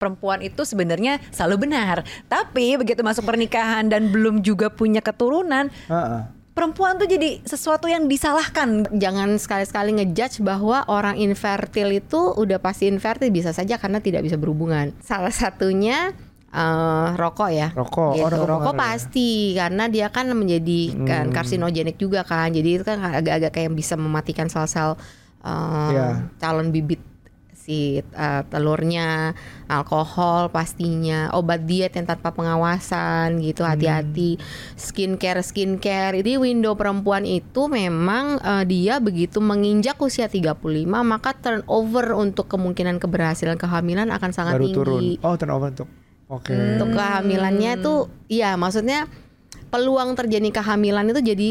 [0.00, 2.00] perempuan itu sebenarnya selalu benar.
[2.24, 6.20] Tapi begitu masuk pernikahan dan belum juga punya keturunan, Heeh.
[6.56, 8.88] perempuan tuh jadi sesuatu yang disalahkan.
[8.90, 14.40] Jangan sekali-sekali ngejudge bahwa orang infertil itu udah pasti infertil bisa saja karena tidak bisa
[14.40, 14.96] berhubungan.
[15.04, 16.16] Salah satunya
[16.50, 17.70] eh, rokok ya.
[17.70, 18.10] Rokok.
[18.10, 18.26] Oh, Gitu.
[18.26, 18.80] rokok rokok pengaruh ya?
[18.82, 21.34] pasti karena dia kan menjadi kan Hmm.
[21.36, 22.50] karsinogenik juga kan.
[22.50, 24.98] Jadi itu kan agak-agak kayak bisa mematikan sel-sel
[25.40, 26.26] eh, Iya.
[26.36, 26.98] calon bibit
[27.60, 29.36] si eh, telurnya,
[29.68, 34.40] alkohol pastinya, obat diet yang tanpa pengawasan gitu hati-hati,
[34.80, 36.16] skincare skincare.
[36.24, 40.56] Jadi window perempuan itu memang eh, dia begitu menginjak usia 35
[41.04, 44.76] maka turnover untuk kemungkinan keberhasilan kehamilan akan sangat Baru tinggi.
[44.80, 45.02] turun.
[45.20, 45.88] Oh, turnover untuk.
[46.30, 46.54] Oke.
[46.54, 49.10] Untuk kehamilannya tuh iya maksudnya
[49.70, 51.48] peluang terjadi kehamilan itu jadi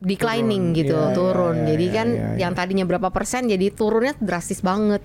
[0.00, 0.78] declining Turun.
[0.80, 1.56] gitu, iya, turun.
[1.60, 2.36] iya, jadi iya, kan iya, iya.
[2.40, 5.04] yang tadinya berapa persen jadi turunnya drastis banget.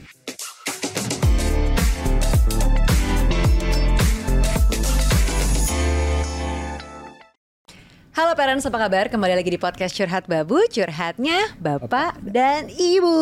[8.15, 9.11] Halo parents, apa kabar?
[9.11, 13.17] Kembali lagi di podcast Curhat Babu, curhatnya Bapak dan Ibu.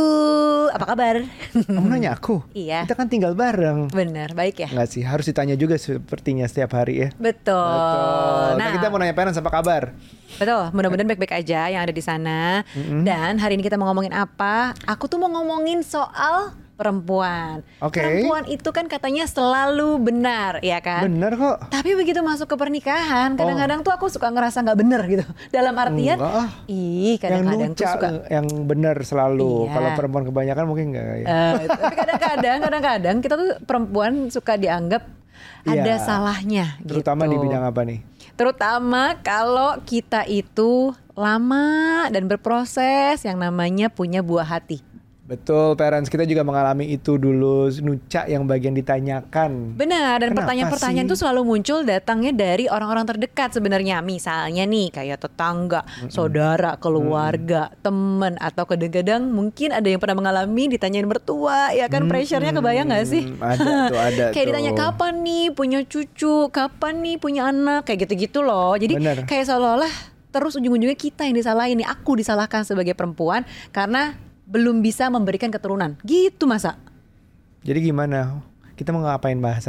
[0.70, 1.26] Apa kabar?
[1.50, 2.46] Kamu nanya aku?
[2.54, 2.86] Iya.
[2.86, 3.90] Kita kan tinggal bareng.
[3.90, 4.70] Bener, baik ya?
[4.70, 7.10] Enggak sih, harus ditanya juga sepertinya setiap hari ya.
[7.18, 7.58] Betul.
[7.58, 8.54] Betul.
[8.54, 9.98] Nah, Nah, kita mau nanya parents apa kabar?
[10.38, 10.64] betul.
[10.78, 12.62] Mudah-mudahan baik-baik aja yang ada di sana.
[12.78, 14.78] Dan hari ini kita mau ngomongin apa?
[14.86, 17.62] Aku tuh mau ngomongin soal perempuan.
[17.80, 18.02] Oke.
[18.02, 21.06] Perempuan itu kan katanya selalu benar, ya kan?
[21.06, 21.70] Bener kok.
[21.70, 25.26] Tapi begitu masuk ke pernikahan, kadang-kadang tuh aku suka ngerasa nggak bener gitu.
[25.54, 29.70] Dalam artian, Enggak ih kadang-kadang tuh suka yang bener selalu.
[29.70, 29.74] Iya.
[29.78, 31.26] Kalau perempuan kebanyakan mungkin enggak ya.
[31.26, 35.06] Eh, tapi kadang-kadang, kadang-kadang kita tuh perempuan suka dianggap
[35.64, 36.02] ada Iya.
[36.02, 36.66] salahnya.
[36.84, 37.44] Terutama di gitu.
[37.48, 38.00] bidang apa nih?
[38.34, 44.93] Terutama kalau kita itu lama dan berproses yang namanya punya buah hati.
[45.34, 49.74] Betul, parents kita juga mengalami itu dulu nuca yang bagian ditanyakan.
[49.74, 54.06] Benar, dan pertanyaan-pertanyaan itu selalu muncul datangnya dari orang-orang terdekat sebenarnya.
[54.06, 61.10] Misalnya nih kayak tetangga, saudara, keluarga, temen atau kadang-kadang mungkin ada yang pernah mengalami ditanyain
[61.10, 63.24] mertua, ya kan pressure-nya kebayang nggak sih?
[63.26, 64.50] Hmm, Ada tuh, ada kayak tuh.
[64.54, 68.78] ditanya kapan nih punya cucu, kapan nih punya anak, kayak gitu-gitu loh.
[68.78, 69.26] Jadi Bener.
[69.26, 74.18] kayak seolah-olah terus ujung-ujungnya kita yang disalahin nih, aku disalahkan sebagai perempuan karena
[74.48, 75.96] belum bisa memberikan keturunan.
[76.04, 76.80] Gitu masa?
[77.64, 78.44] Jadi gimana?
[78.74, 79.62] Kita mau ngapain bahas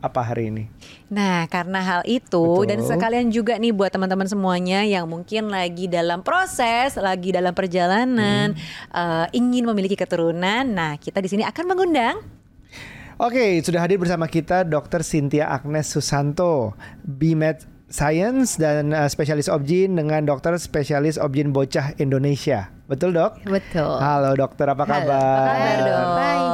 [0.00, 0.64] apa hari ini?
[1.12, 2.64] Nah, karena hal itu Betul.
[2.64, 8.56] dan sekalian juga nih buat teman-teman semuanya yang mungkin lagi dalam proses, lagi dalam perjalanan,
[8.88, 10.64] eh, ingin memiliki keturunan.
[10.64, 12.16] Nah, kita di sini akan mengundang
[13.18, 15.02] Oke, sudah hadir bersama kita Dr.
[15.02, 22.68] Cynthia Agnes Susanto, BMed Science dan uh, spesialis objin dengan dokter spesialis objin bocah Indonesia.
[22.84, 23.48] Betul, Dok?
[23.48, 23.96] Betul.
[23.96, 25.16] Halo, dokter, apa Halo, kabar?
[25.16, 26.04] apa kabar, Dok?
[26.12, 26.48] Baik.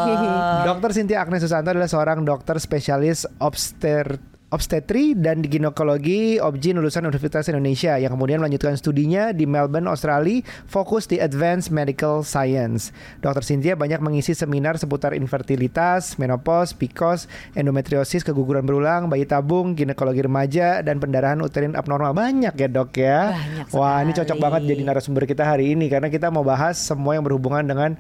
[0.65, 4.23] Dokter Cynthia Agnes Susanto adalah seorang dokter spesialis obster
[4.55, 11.11] obstetri dan ginekologi objin lulusan Universitas Indonesia yang kemudian melanjutkan studinya di Melbourne, Australia, fokus
[11.11, 12.95] di Advanced Medical Science.
[13.19, 17.27] Dokter Cynthia banyak mengisi seminar seputar infertilitas, menopause, PCOS,
[17.59, 22.15] endometriosis, keguguran berulang, bayi tabung, ginekologi remaja, dan pendarahan uterin abnormal.
[22.15, 23.35] Banyak ya dok ya?
[23.35, 27.19] Banyak Wah ini cocok banget jadi narasumber kita hari ini karena kita mau bahas semua
[27.19, 27.99] yang berhubungan dengan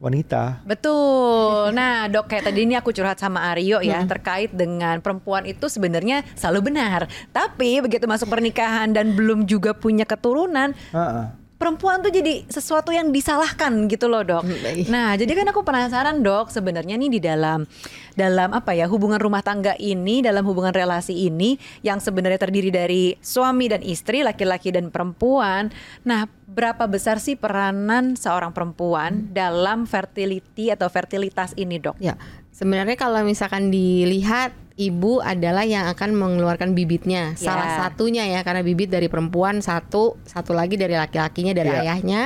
[0.00, 0.62] wanita.
[0.64, 1.68] Betul.
[1.76, 6.24] Nah, dok kayak tadi ini aku curhat sama Aryo ya terkait dengan perempuan itu sebenarnya
[6.38, 7.10] selalu benar.
[7.34, 11.26] Tapi begitu masuk pernikahan dan belum juga punya keturunan, Heeh.
[11.56, 14.44] Perempuan tuh jadi sesuatu yang disalahkan gitu loh dok.
[14.44, 14.92] Baik.
[14.92, 17.64] Nah jadi kan aku penasaran dok sebenarnya nih di dalam
[18.12, 23.16] dalam apa ya hubungan rumah tangga ini dalam hubungan relasi ini yang sebenarnya terdiri dari
[23.20, 25.72] suami dan istri laki-laki dan perempuan.
[26.04, 32.00] Nah berapa besar sih peranan seorang perempuan dalam fertility atau fertilitas ini dok?
[32.00, 32.16] Ya,
[32.54, 37.32] sebenarnya kalau misalkan dilihat ibu adalah yang akan mengeluarkan bibitnya.
[37.34, 37.48] Ya.
[37.48, 41.80] Salah satunya ya karena bibit dari perempuan satu, satu lagi dari laki-lakinya dari Ya.
[41.82, 42.22] ayahnya.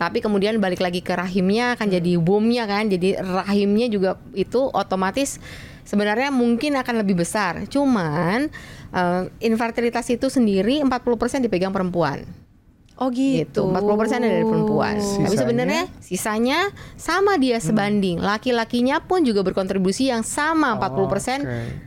[0.00, 2.88] Tapi kemudian balik lagi ke rahimnya akan jadi womb-nya kan.
[2.88, 5.36] Jadi rahimnya juga itu otomatis
[5.84, 7.68] sebenarnya mungkin akan lebih besar.
[7.68, 8.48] Cuman
[8.92, 12.24] eh, infertilitas itu sendiri 40% dipegang perempuan
[13.00, 13.72] Oh gitu.
[13.72, 15.00] 40% dari perempuan.
[15.00, 15.40] Tapi Sisanya?
[15.40, 16.58] sebenarnya sisanya
[16.94, 18.20] sama dia sebanding.
[18.20, 21.42] Laki-lakinya pun juga berkontribusi yang sama 40% oke.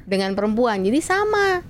[0.09, 0.81] dengan perempuan.
[0.81, 1.61] Jadi sama.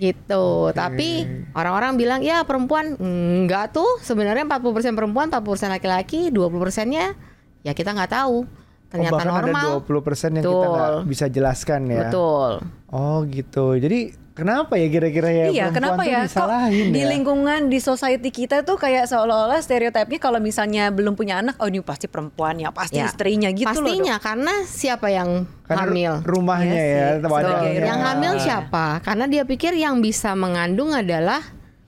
[0.00, 0.72] Gitu.
[0.72, 1.10] Tapi
[1.54, 4.00] orang-orang bilang ya perempuan enggak tuh.
[4.00, 7.14] Sebenarnya 40% perempuan, 40% laki-laki, 20%-nya
[7.62, 8.48] ya kita nggak tahu.
[8.92, 9.68] Ternyata oh, bahkan normal.
[9.80, 11.08] ada 20% yang kita nggak Betul.
[11.08, 12.08] bisa jelaskan ya.
[12.08, 12.50] Betul.
[12.92, 13.78] Oh gitu.
[13.80, 16.18] Jadi kenapa ya kira-kira ya Iya, perempuan kenapa ya?
[16.18, 17.08] Kok disalahin di ya?
[17.08, 21.80] lingkungan di society kita tuh kayak seolah-olah stereotipnya kalau misalnya belum punya anak, oh ini
[21.80, 23.06] pasti perempuan ya, pasti Ya.
[23.06, 23.76] istrinya gitu loh.
[23.76, 26.12] Pastinya karena siapa yang Karena hamil?
[26.22, 27.60] rumahnya Iya ya, sih, wadahnya.
[27.68, 28.86] sebagai Yang hamil siapa?
[29.00, 31.40] Karena dia pikir yang bisa mengandung adalah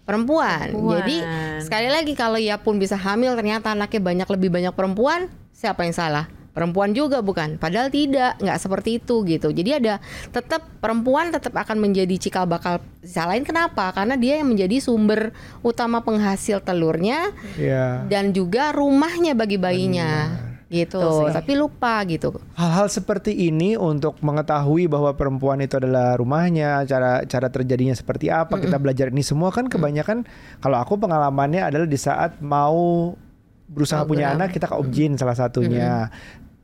[0.03, 0.69] perempuan.
[0.71, 1.01] Perempuan.
[1.01, 1.17] Jadi
[1.61, 5.95] sekali lagi kalau ia pun bisa hamil ternyata anaknya banyak lebih banyak perempuan, siapa yang
[5.95, 6.29] salah?
[6.55, 9.51] Perempuan juga bukan, padahal tidak, nggak seperti itu gitu.
[9.51, 9.99] Jadi ada
[10.31, 13.91] tetap perempuan tetap akan menjadi cikal bakal salahin kenapa?
[13.91, 15.35] Karena dia yang menjadi sumber
[15.67, 18.07] utama penghasil telurnya Iya.
[18.07, 20.31] dan juga rumahnya bagi bayinya
[20.71, 21.03] gitu.
[21.03, 21.35] Betul sih.
[21.35, 22.39] Tapi lupa gitu.
[22.55, 28.63] Hal-hal seperti ini untuk mengetahui bahwa perempuan itu adalah rumahnya, cara cara terjadinya seperti apa,
[28.63, 30.23] kita belajar ini semua kan kebanyakan
[30.63, 33.15] kalau aku pengalamannya adalah di saat mau
[33.65, 34.39] berusaha punya Program.
[34.45, 36.13] anak kita ke objin salah satunya.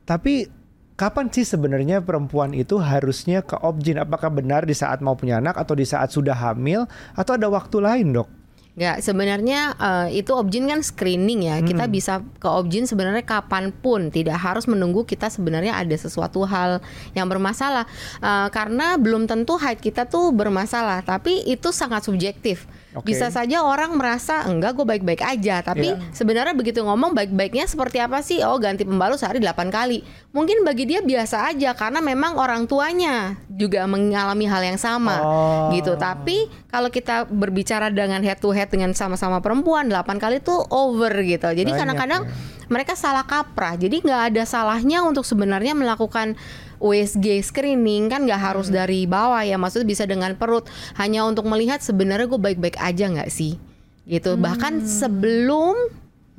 [0.05, 0.49] Tapi
[0.97, 3.97] kapan sih sebenarnya perempuan itu harusnya ke objin?
[4.01, 6.85] Apakah benar di saat mau punya anak atau di saat sudah hamil
[7.17, 8.29] atau ada waktu lain, Dok?
[8.71, 11.59] Nggak, sebenarnya eh, itu objin kan screening ya.
[11.59, 16.79] Kita bisa ke objin sebenarnya kapan pun, tidak harus menunggu kita sebenarnya ada sesuatu hal
[17.11, 17.83] yang bermasalah.
[18.23, 22.63] Eh, karena belum tentu haid kita tuh bermasalah, tapi itu sangat subjektif.
[22.91, 23.15] Oke.
[23.15, 28.19] Bisa saja orang merasa enggak gue baik-baik aja, tapi sebenarnya begitu ngomong baik-baiknya seperti apa
[28.19, 28.43] sih?
[28.43, 30.03] Oh, ganti pembalut sehari 8 kali.
[30.35, 35.71] Mungkin bagi dia biasa aja karena memang orang tuanya juga mengalami hal yang sama Oh.
[35.71, 35.95] gitu.
[35.95, 41.15] Tapi kalau kita berbicara dengan head to head dengan sama-sama perempuan 8 kali tuh over
[41.23, 41.47] gitu.
[41.47, 42.59] Jadi kadang-kadang ya.
[42.71, 43.75] Mereka salah kaprah.
[43.75, 46.39] Jadi nggak ada salahnya untuk sebenarnya melakukan
[46.79, 48.79] USG screening kan nggak harus Hmm.
[48.79, 49.59] dari bawah ya.
[49.59, 50.71] Maksudnya bisa dengan perut.
[50.95, 53.59] Hanya untuk melihat sebenarnya gue baik-baik aja nggak sih
[54.07, 54.39] gitu.
[54.39, 54.41] Hmm.
[54.47, 55.75] Bahkan sebelum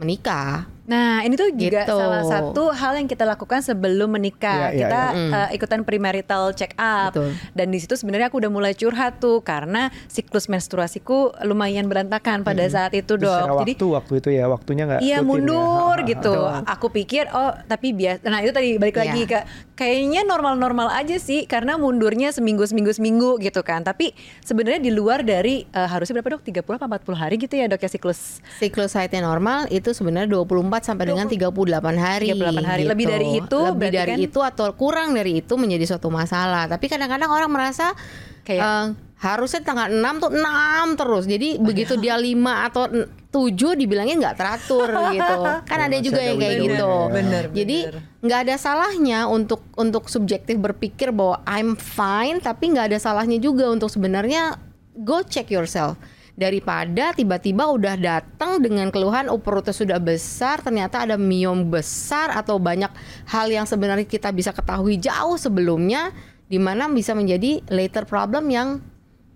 [0.00, 0.67] menikah.
[0.82, 1.94] Nah, ini tuh juga Gitu.
[1.94, 4.69] salah satu hal yang kita lakukan sebelum menikah.
[4.69, 5.40] iya, kita iya.
[5.46, 7.14] eh, ikutan premarital check up.
[7.14, 7.31] Betul.
[7.52, 12.67] Dan di situ sebenarnya aku udah mulai curhat tuh karena siklus menstruasiku lumayan berantakan pada
[12.67, 13.62] saat itu, secara Dok.
[13.62, 15.20] Jadi waktu waktu itu ya waktunya nggak Iya ya.
[15.23, 16.02] mundur ha.
[16.02, 16.34] gitu.
[16.67, 18.26] Aku pikir oh tapi biasa.
[18.26, 19.02] Nah itu tadi balik Iya.
[19.06, 19.38] lagi ke
[19.73, 23.82] kayaknya normal-normal aja sih karena mundurnya seminggu seminggu seminggu gitu kan.
[23.82, 26.43] Tapi sebenarnya di luar dari eh, harusnya berapa dok?
[26.43, 28.43] 30 apa 40 hari gitu ya dok ya siklus.
[28.58, 31.53] Siklus haidnya normal itu sebenarnya 24 sampai dengan 38
[31.93, 32.33] hari.
[32.33, 32.83] 38 hari.
[32.89, 36.65] Lebih dari itu Lebih dari kan- itu atau kurang dari itu menjadi suatu masalah.
[36.65, 37.93] Tapi kadang-kadang orang merasa
[38.41, 38.87] Kayak- eh,
[39.21, 41.25] harusnya tanggal 6 tuh 6 terus.
[41.29, 42.89] Jadi begitu dia 5 atau
[43.29, 45.37] 7 dibilangnya nggak teratur gitu.
[45.63, 47.15] Kan Ya, ada juga ada yang kayak window-nya gitu.
[47.15, 48.01] Bener, Jadi bener.
[48.19, 53.69] nggak ada salahnya untuk untuk subjektif berpikir bahwa I'm fine tapi nggak ada salahnya juga
[53.69, 54.57] untuk sebenarnya
[54.95, 55.97] go check yourself
[56.43, 62.59] daripada tiba-tiba udah datang dengan keluhan oh perutnya sudah besar ternyata ada miom besar atau
[62.59, 62.91] banyak
[63.27, 66.11] hal yang sebenarnya kita bisa ketahui jauh sebelumnya
[66.44, 68.83] di mana bisa menjadi later problem yang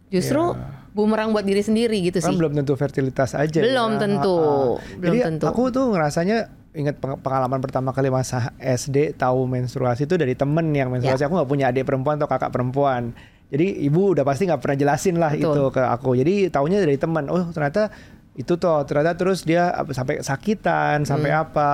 [0.08, 0.52] justru
[0.90, 2.36] bumerang buat diri sendiri gitu Kan sih.
[2.36, 4.00] belum tentu fertilitas aja Belum ya.
[4.00, 4.96] tentu, Ha, ha.
[4.96, 5.44] belum Jadi tentu.
[5.46, 6.38] aku tuh ngerasanya
[6.72, 11.26] ingat peng- pengalaman pertama kali masa SD tahu menstruasi itu dari temen yang menstruasi Ya.
[11.26, 13.12] aku nggak punya adik perempuan atau kakak perempuan
[13.46, 15.54] jadi ibu udah pasti nggak pernah jelasin lah Betul.
[15.54, 17.90] itu ke aku jadi taunya dari teman oh ternyata
[18.36, 21.42] itu toh ternyata terus dia sampai sakitan sampai Hmm.
[21.48, 21.68] apa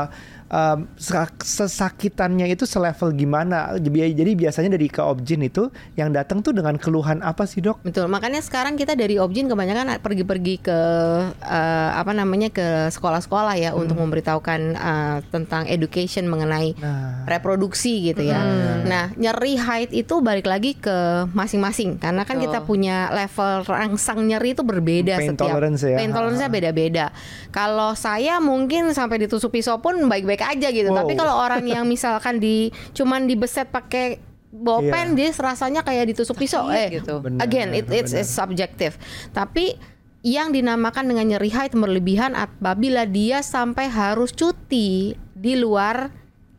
[1.00, 6.76] Sa- sesakitannya itu selevel gimana jadi biasanya dari ke objin itu yang datang tuh dengan
[6.76, 10.78] keluhan apa sih dok Betul, makanya sekarang kita dari Objin kebanyakan pergi-pergi ke
[11.40, 17.22] eh, apa namanya ke sekolah-sekolah ya untuk memberitahukan eh, tentang education mengenai Nah.
[17.24, 18.42] reproduksi gitu ya.
[18.82, 24.52] Nah, nyeri haid itu balik lagi ke masing-masing karena kan kita punya level rangsang nyeri
[24.52, 25.96] itu berbeda Pain setiap tolerance ya.
[25.96, 27.06] pain tolerance-nya beda-beda.
[27.54, 30.90] Kalau saya mungkin sampai ditusuk pisau pun baik-baik aja gitu.
[30.90, 31.06] Wow.
[31.06, 34.18] Tapi kalau orang yang misalkan di cuman dibeset pakai
[34.52, 37.24] bolpen dia rasanya kayak ditusuk pisau Sakit eh gitu.
[37.24, 39.00] Benar, again it, it's, it's subjective
[39.32, 39.80] tapi
[40.20, 46.12] yang dinamakan dengan nyeri haid berlebihan apabila dia sampai harus cuti di luar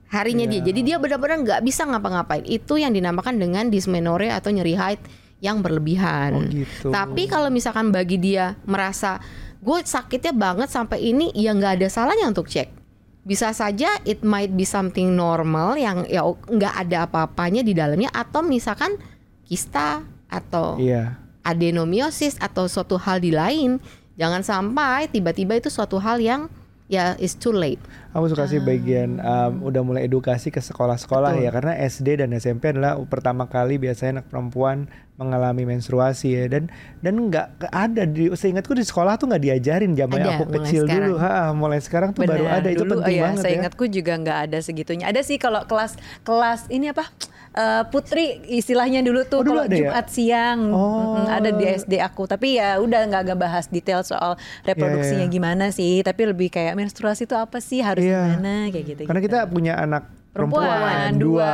[0.09, 0.65] harinya Iya.
[0.65, 4.99] dia jadi dia benar-benar nggak bisa ngapa-ngapain itu yang dinamakan dengan dysmenorrhea atau nyeri haid
[5.37, 6.89] yang berlebihan Oh, gitu.
[6.89, 9.21] tapi kalau misalkan bagi dia merasa
[9.61, 12.82] gue sakitnya banget sampai ini ya nggak ada salahnya untuk cek
[13.23, 18.11] bisa saja it might be something normal yang ya nggak ada apa-apanya di dalamnya.
[18.11, 18.99] Atau misalkan
[19.47, 21.19] kista atau iya.
[21.47, 23.79] adenomiosis atau suatu hal di lain.
[24.13, 26.51] Jangan sampai tiba-tiba itu suatu hal yang
[26.91, 27.79] ya is too late
[28.13, 32.69] Aku suka sih bagian um, udah mulai edukasi ke sekolah-sekolah ya karena SD dan SMP
[32.69, 34.85] adalah pertama kali biasanya anak perempuan
[35.17, 36.69] mengalami menstruasi ya dan
[37.01, 41.09] dan nggak ada di seingatku di sekolah tuh nggak diajarin zaman Ada, aku kecil sekarang.
[41.09, 43.53] dulu ha mulai sekarang tuh baru Benar, ada itu dulu, penting oh ya, banget saya
[43.53, 45.05] ya ingatku juga nggak ada segitunya.
[45.09, 47.05] Ada sih kalau kelas kelas ini apa?
[47.53, 49.81] Eh, putri istilahnya dulu tuh Oh, dulu kalau ada ya?
[49.89, 51.15] Jumat siang Oh.
[51.15, 52.25] mm, ada di SD aku.
[52.25, 55.33] Tapi ya udah nggak nggak bahas detail soal reproduksinya Iya, iya.
[55.33, 56.01] gimana sih.
[56.01, 58.33] Tapi lebih kayak menstruasi itu apa sih harus Iya.
[58.33, 59.01] gimana kayak gitu.
[59.03, 61.45] karena kita punya anak perempuan, Perempuan, dua.
[61.45, 61.53] dua.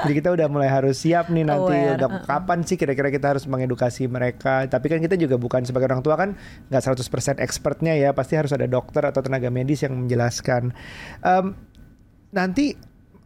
[0.00, 3.42] jadi kita udah mulai harus siap nih nanti Aware, udah kapan sih kira-kira kita harus
[3.44, 7.02] mengedukasi mereka tapi kan kita juga bukan sebagai orang tua kan nggak 100%
[7.36, 10.70] expertnya ya pasti harus ada dokter atau tenaga medis yang menjelaskan
[11.20, 11.58] Em,
[12.30, 12.78] nanti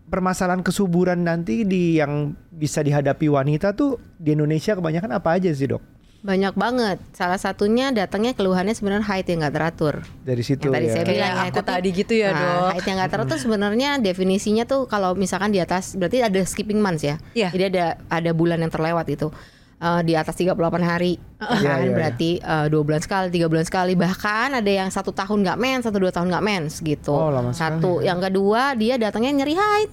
[0.09, 5.69] permasalahan kesuburan nanti di yang bisa dihadapi wanita tuh di Indonesia kebanyakan apa aja sih
[5.69, 5.85] dok
[6.19, 6.99] Banyak banget.
[7.15, 9.95] Salah satunya datangnya keluhannya sebenarnya haid yang nggak teratur.
[10.27, 12.35] dari situ Yang tadi ya saya Kayak bilang ya, aku tapi- tadi gitu ya, Nah,
[12.35, 12.69] Dok.
[12.75, 17.07] haid yang nggak teratur sebenarnya definisinya tuh kalau misalkan di atas berarti ada skipping months
[17.07, 17.23] ya.
[17.39, 17.55] Iya.
[17.55, 19.31] Jadi ada ada bulan yang terlewat itu.
[19.79, 21.15] Eh, di atas 38 hari.
[21.39, 21.95] Iya, kan iya, iya.
[21.95, 23.95] berarti eh, dua bulan sekali tiga bulan sekali.
[23.95, 27.15] Bahkan ada yang satu tahun nggak mens satu dua tahun nggak mens gitu.
[27.15, 27.79] Oh, lama sekali.
[27.79, 27.93] Satu.
[28.03, 29.91] Yang kedua dia datangnya nyeri haid.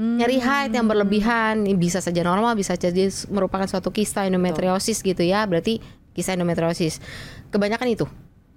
[0.00, 0.16] Hmm.
[0.18, 1.62] nyeri haid yang berlebihan.
[1.62, 5.46] Ini bisa saja normal bisa jadi merupakan suatu kista endometriosis gitu ya.
[5.46, 5.78] Berarti
[6.10, 6.98] kista endometriosis.
[7.54, 8.10] Kebanyakan itu.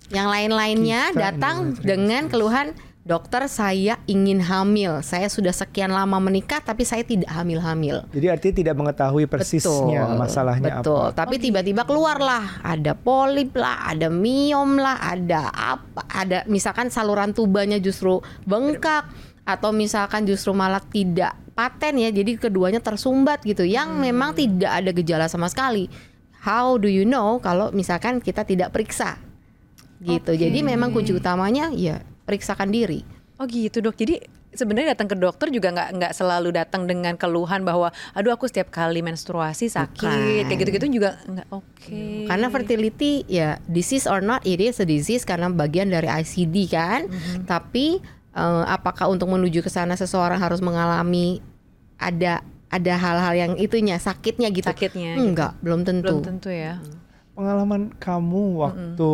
[0.09, 6.87] Yang lain-lainnya datang dengan keluhan dokter saya ingin hamil saya sudah sekian lama menikah tapi
[6.87, 11.11] saya tidak hamil-hamil jadi artinya tidak mengetahui persisnya masalahnya betul.
[11.11, 16.87] apa Tapi tiba-tiba keluar lah, ada polip lah, ada miom lah, ada apa, ada misalkan
[16.87, 19.07] saluran tubanya justru bengkak
[19.43, 24.91] atau misalkan justru malah tidak paten ya, jadi keduanya tersumbat gitu, yang memang tidak ada
[24.95, 25.91] gejala sama sekali.
[26.43, 29.15] How do you know kalau misalkan kita tidak periksa?
[30.03, 30.35] Gitu.
[30.35, 33.03] Jadi memang kunci utamanya ya periksakan diri.
[33.41, 33.97] Oh gitu dok.
[33.97, 34.21] Jadi
[34.53, 38.69] sebenarnya datang ke dokter juga nggak nggak selalu datang dengan keluhan bahwa aduh aku setiap
[38.69, 40.45] kali menstruasi sakit Bukan.
[40.45, 42.29] kayak gitu-gitu juga nggak oke.
[42.29, 47.09] Karena fertility ya disease or not it is a disease karena bagian dari ICD kan.
[47.49, 47.99] Tapi
[48.37, 51.41] eh, apakah untuk menuju ke sana seseorang harus mengalami
[51.97, 54.65] ada ada hal-hal yang itunya sakitnya gitu?
[54.65, 55.29] Sakitnya gitu.
[55.29, 56.21] Enggak, belum tentu.
[56.21, 56.81] belum tentu ya.
[57.33, 59.13] pengalaman kamu waktu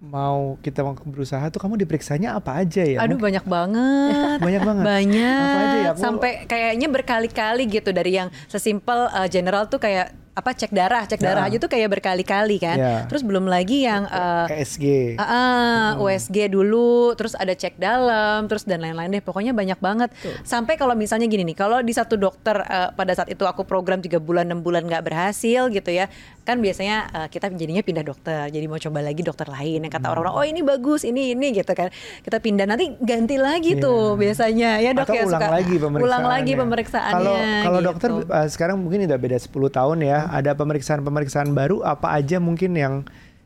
[0.00, 3.04] mau kita mau berusaha tuh kamu diperiksanya apa aja ya?
[3.04, 4.36] Aduh banyak banget.
[4.48, 4.84] banyak banget.
[4.84, 5.90] banyak Apa aja ya?
[5.92, 11.04] Aku- sampai kayaknya berkali-kali gitu dari yang sesimpel uh, general tuh kayak apa cek darah
[11.04, 11.50] cek darah Ya.
[11.52, 12.94] aja tuh kayak berkali-kali kan Ya.
[13.04, 15.16] terus belum lagi yang uh, ESG.
[15.16, 19.22] Ah, ah, USG dulu, terus ada cek dalam, terus dan lain-lain deh.
[19.22, 20.10] Pokoknya banyak banget.
[20.42, 23.98] Sampai kalau misalnya gini nih, kalau di satu dokter eh, pada saat itu aku program
[23.98, 26.06] tiga bulan, enam bulan nggak berhasil gitu ya,
[26.42, 28.48] kan biasanya eh, kita jadinya pindah dokter.
[28.48, 30.12] Jadi mau coba lagi dokter lain yang kata Hmm.
[30.14, 31.90] orang-orang, oh ini bagus, ini ini gitu kan.
[32.20, 36.24] Kita pindah nanti ganti lagi tuh biasanya ya dok Atau ya ulang suka lagi ulang
[36.24, 37.14] lagi pemeriksaannya.
[37.14, 37.88] Kalau kalau gitu.
[37.88, 42.76] dokter uh, sekarang mungkin udah beda 10 tahun ya, ada pemeriksaan-pemeriksaan baru apa aja mungkin
[42.76, 42.94] yang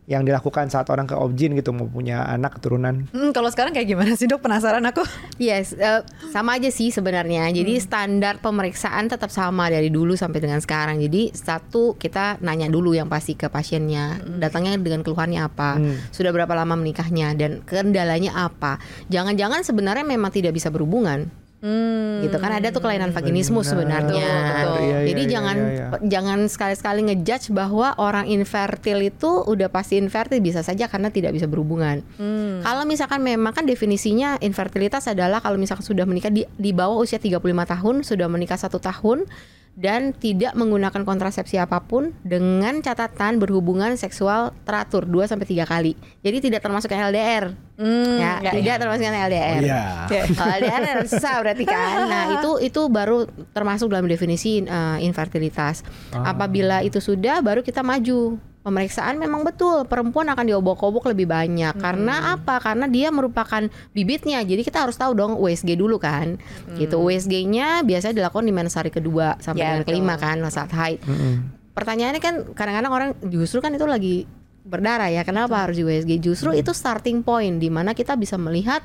[0.05, 3.09] yang dilakukan saat orang ke objin gitu mau punya anak keturunan.
[3.09, 4.45] Hmm, kalau sekarang kayak gimana sih dok?
[4.45, 5.01] Penasaran aku.
[5.41, 7.49] Yes, eh, sama aja sih sebenarnya.
[7.49, 11.01] Jadi standar pemeriksaan tetap sama dari dulu sampai dengan sekarang.
[11.01, 15.97] Jadi satu kita nanya dulu yang pasti ke pasiennya, datangnya dengan keluhannya apa, Hmm.
[16.13, 18.77] sudah berapa lama menikahnya dan kendalanya apa.
[19.09, 21.33] Jangan-jangan sebenarnya memang tidak bisa berhubungan.
[21.65, 22.21] Hmm.
[22.21, 23.73] gitu kan ada tuh kelainan vaginismus Benar.
[23.73, 24.29] sebenarnya.
[24.29, 24.83] Betul, betul.
[24.85, 25.99] Iya, Jadi iya, jangan iya, iya.
[26.13, 31.49] jangan sekali-sekali ngejudge bahwa orang infertil itu udah pasti infertil bisa saja karena tidak bisa
[31.49, 32.05] berhubungan.
[32.21, 32.61] Hmm.
[32.61, 37.17] Kalau misalkan memang kan definisinya infertilitas adalah kalau misalkan sudah menikah di, di bawah usia
[37.17, 39.25] 35 tahun, sudah menikah satu tahun
[39.75, 45.93] dan tidak menggunakan kontrasepsi apa pun dengan catatan berhubungan seksual teratur 2 sampai 3 kali.
[46.23, 47.51] Jadi tidak termasuk yang LDR.
[47.75, 49.59] Hmm, ya, ya, tidak termasuk yang LDR.
[49.59, 49.83] Oh, iya.
[50.31, 52.07] Kalau LDR susah berarti kan.
[52.07, 55.83] Nah, itu itu baru termasuk dalam definisi uh, infertilitas.
[56.15, 58.39] Apabila itu sudah baru kita maju.
[58.65, 62.57] Pemeriksaan memang betul perempuan akan diobok-obok lebih banyak karena apa?
[62.65, 64.41] Karena dia merupakan bibitnya.
[64.41, 66.41] Jadi kita harus tahu dong USG dulu kan.
[66.81, 66.97] Gitu.
[66.97, 70.97] USG-nya biasanya dilakukan di mens hari kedua sampai Ya, dengan kelima kan saat haid.
[71.05, 71.61] Mm-mm.
[71.77, 74.25] Pertanyaannya kan kadang-kadang orang justru kan itu lagi
[74.65, 75.29] berdarah ya.
[75.29, 76.25] Kenapa harus di USG?
[76.25, 78.81] Justru itu starting point di mana kita bisa melihat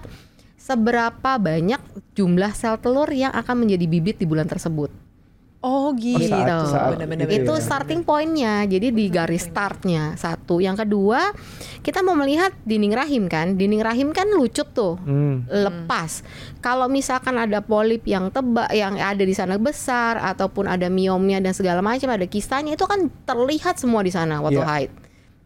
[0.59, 1.79] seberapa banyak
[2.19, 4.91] jumlah sel telur yang akan menjadi bibit di bulan tersebut.
[5.59, 6.23] Oh gitu.
[6.23, 7.27] saat- saat Bener-bener.
[7.27, 7.59] itu itu ya.
[7.59, 8.63] starting pointnya.
[8.63, 10.63] Jadi di garis startnya satu.
[10.63, 11.35] Yang kedua
[11.79, 13.59] kita mau melihat dinding rahim kan.
[13.59, 15.43] Dinding rahim kan lucut tuh Hmm.
[15.45, 16.23] lepas.
[16.57, 21.51] Kalau misalkan ada polip yang tebak yang ada di sana besar ataupun ada miomnya dan
[21.51, 24.69] segala macam ada kistanya itu kan terlihat semua di sana waktu Iya.
[24.69, 24.91] haid.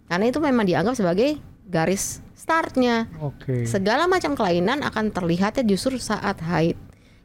[0.05, 3.10] Karena itu memang dianggap sebagai garis startnya.
[3.17, 3.65] Oke.
[3.65, 6.77] Segala macam kelainan akan terlihatnya justru saat haid.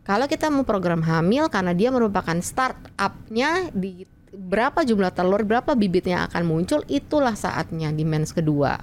[0.09, 5.77] Kalau kita mau program hamil karena dia merupakan start up-nya di berapa jumlah telur, berapa
[5.77, 8.81] bibit yang akan muncul, itulah saatnya di mens kedua.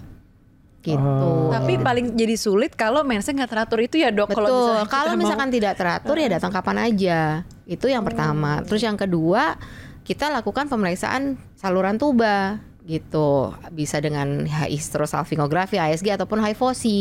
[0.86, 1.02] Gitu.
[1.02, 1.50] Oh.
[1.50, 4.38] Tapi paling jadi sulit kalau mensnya nggak teratur itu ya dok.
[4.38, 4.46] Betul.
[4.46, 7.42] Kalau misalnya, Kalau misalkan tidak teratur ya datang kapan aja.
[7.66, 8.62] Itu yang pertama.
[8.62, 9.58] Terus yang kedua,
[10.06, 13.50] kita lakukan pemeriksaan saluran tuba gitu.
[13.74, 17.00] Bisa dengan hysterosalpingografi, HSG ataupun HIFOSI.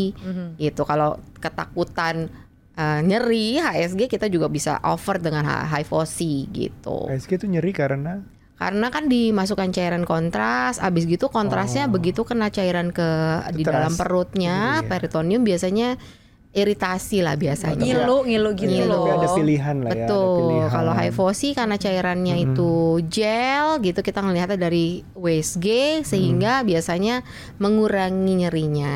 [0.57, 0.83] Gitu.
[0.89, 2.33] Kalau ketakutan
[2.75, 7.09] eh, nyeri HSG kita juga bisa over dengan HIFOSI gitu.
[7.09, 8.23] HSG itu nyeri karena
[8.55, 13.09] Karena kan dimasukkan cairan kontras, abis gitu kontrasnya begitu kena cairan ke
[13.51, 13.75] di Teras.
[13.83, 14.91] dalam perutnya, Gitu ya.
[14.95, 15.89] peritoneum biasanya
[16.55, 17.83] iritasi lah biasanya.
[17.83, 18.95] ngilu ngilu gitu Ngilu.
[18.95, 20.07] tapi ada pilihan lah ya.
[20.07, 20.35] Betul.
[20.39, 20.71] pilihan.
[20.71, 22.73] Kalau hyphosi karena cairannya itu
[23.11, 25.67] gel gitu kita ngelihatnya dari WSG
[26.07, 27.27] sehingga biasanya
[27.59, 28.95] mengurangi nyerinya.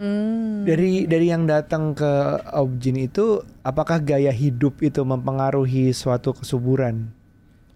[0.00, 0.64] Hmm.
[0.64, 2.12] Dari dari yang datang ke
[2.56, 7.12] Objin itu apakah gaya hidup itu mempengaruhi suatu kesuburan?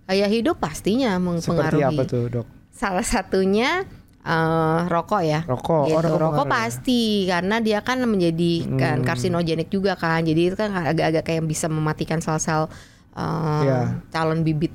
[0.08, 1.84] Gaya hidup pastinya Seperti mempengaruhi.
[1.84, 2.46] apa tuh, Dok?
[2.72, 3.84] Salah satunya
[4.28, 5.40] eh, rokok ya.
[5.42, 5.82] Rokok.
[5.82, 5.96] Oh, Gitu.
[6.04, 6.52] rokok rokok pengaruh ya?
[6.52, 9.06] pasti karena dia kan menjadi kan Hmm.
[9.08, 10.20] karsinogenik juga kan.
[10.20, 12.68] Jadi itu kan agak-agak kayak bisa mematikan sel-sel
[13.12, 14.04] eh, Iya.
[14.10, 14.70] calon bibit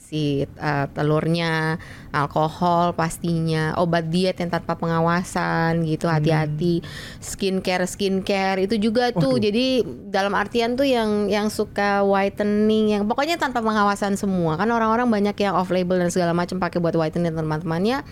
[0.00, 1.78] si eh, telurnya,
[2.10, 6.18] alkohol pastinya, obat diet yang tanpa pengawasan gitu Hmm.
[6.18, 6.82] hati-hati.
[7.18, 9.38] Skincare skincare itu juga tuh.
[9.38, 9.38] Waduh.
[9.38, 9.66] Jadi
[10.10, 14.58] dalam artian tuh yang yang suka whitening yang pokoknya tanpa pengawasan semua.
[14.58, 18.02] Kan orang-orang banyak yang off label dan segala macam pakai buat whitening teman-temannya.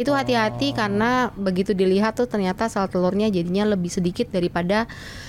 [0.00, 4.88] Itu hati-hati karena begitu dilihat tuh ternyata sel telurnya jadinya lebih sedikit daripada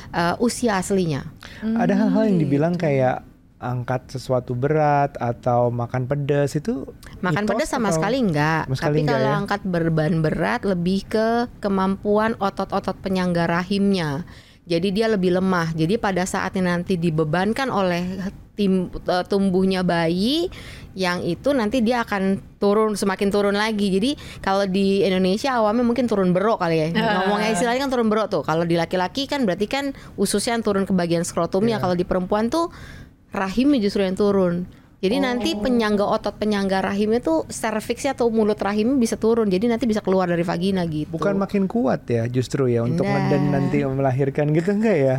[0.10, 1.28] uh, usia aslinya.
[1.60, 2.88] Ada hal-hal yang Hmm, dibilang gitu.
[2.88, 3.28] kayak
[3.62, 6.88] angkat sesuatu berat atau makan pedas itu
[7.20, 8.66] Makan pedas sama atau- sekali enggak.
[8.66, 9.38] Sama sekali Tapi enggak kalau ya?
[9.38, 11.28] angkat beban berat lebih ke
[11.60, 14.24] kemampuan otot-otot penyangga rahimnya.
[14.62, 15.74] Jadi dia lebih lemah.
[15.74, 20.52] Jadi pada saatnya nanti dibebankan oleh tim eh, tumbuhnya bayi
[20.92, 23.90] yang itu nanti dia akan turun semakin turun lagi.
[23.90, 24.12] Jadi
[24.44, 26.88] kalau di Indonesia awalnya mungkin turun berok kali ya.
[26.94, 28.44] Ngomongnya istilahnya kan turun berok tuh.
[28.46, 31.80] Kalau di laki-laki kan berarti kan ususnya yang turun ke bagian skrotumnya.
[31.80, 31.84] Iya.
[31.84, 32.70] Kalau di perempuan tuh
[33.32, 34.68] rahimnya justru yang turun.
[35.02, 39.50] Jadi nanti penyangga otot penyangga rahimnya tuh cervixnya atau mulut rahimnya bisa turun.
[39.50, 41.10] Jadi nanti bisa keluar dari vagina gitu.
[41.12, 43.18] bukan makin kuat ya justru ya untuk Nah.
[43.18, 45.18] ngeden nanti melahirkan gitu enggak ya?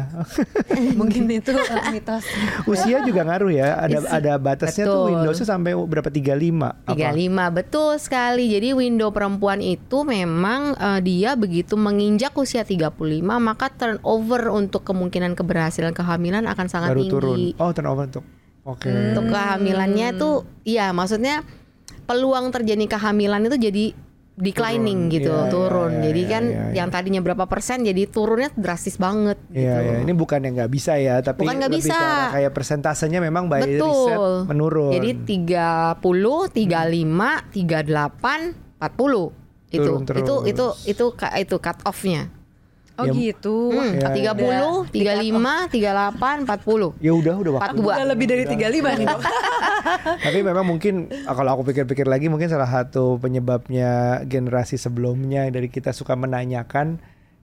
[1.01, 2.23] Mungkin itu uh, mitos.
[2.65, 3.75] Usia juga ngaruh ya.
[3.77, 5.07] Ada Isi- ada batasnya tuh Betul.
[5.13, 6.95] Windowsnya sampai berapa 35 apa?
[6.95, 8.45] 35 betul sekali.
[8.49, 12.95] Jadi window perempuan itu memang eh, dia begitu menginjak usia 35
[13.35, 17.11] maka turnover untuk kemungkinan keberhasilan kehamilan akan sangat Baru tinggi.
[17.11, 17.39] turun.
[17.59, 18.25] Oh, turnover untuk.
[18.63, 18.89] Oke.
[18.89, 21.43] Untuk kehamilannya tuh iya maksudnya
[22.07, 23.85] peluang terjadi kehamilan itu jadi
[24.33, 25.13] declining Turun.
[25.13, 25.93] gitu, Iya, iya, turun.
[25.93, 26.73] iya, jadi iya, kan iya, iya.
[26.81, 29.93] yang tadinya berapa persen jadi turunnya drastis banget Iya, gitu.
[29.93, 29.97] iya.
[30.01, 32.33] ini bukan yang nggak bisa ya, tapi Bukan lebih bisa.
[32.33, 34.49] kayak persentasenya memang by riset Betul.
[34.49, 34.93] menurun.
[34.97, 39.37] Jadi 30, 35, 38, 40.
[39.69, 40.21] Itu Turun terus.
[40.21, 42.29] itu itu itu itu cut off-nya.
[43.01, 43.73] Oh Ya, gitu.
[43.73, 44.33] Hmm, iya.
[44.37, 46.93] 30, 35, 38, 40.
[47.01, 47.81] ya udah udah waktu.
[47.81, 47.89] 42.
[47.89, 49.21] Udah lebih dari 35 nih dok.
[50.21, 55.73] Tapi memang mungkin ah, kalau aku pikir-pikir lagi mungkin salah satu penyebabnya generasi sebelumnya dari
[55.73, 57.01] kita suka menanyakan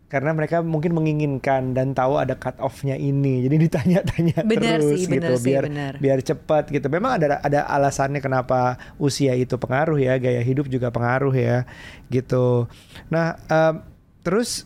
[0.09, 3.45] karena mereka mungkin menginginkan dan tahu ada cut off-nya ini.
[3.45, 5.93] Jadi ditanya-tanya Benar terus sih, benar gitu sih, biar benar.
[5.97, 6.87] biar cepat gitu.
[6.89, 11.65] Memang ada ada alasannya kenapa usia itu pengaruh ya, gaya hidup juga pengaruh ya
[12.09, 12.65] gitu.
[13.13, 13.85] Nah, em,
[14.25, 14.65] terus